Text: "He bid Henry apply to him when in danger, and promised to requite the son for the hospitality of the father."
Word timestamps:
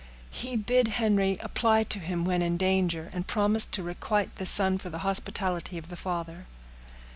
"He 0.31 0.55
bid 0.57 0.87
Henry 0.97 1.37
apply 1.41 1.83
to 1.83 1.99
him 1.99 2.25
when 2.25 2.41
in 2.41 2.57
danger, 2.57 3.11
and 3.13 3.27
promised 3.27 3.71
to 3.73 3.83
requite 3.83 4.37
the 4.37 4.47
son 4.47 4.79
for 4.79 4.89
the 4.89 4.97
hospitality 5.05 5.77
of 5.77 5.89
the 5.89 5.95
father." 5.95 6.47